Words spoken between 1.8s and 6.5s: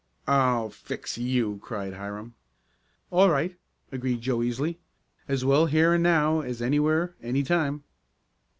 Hiram. "All right," agreed Joe easily. "As well here and now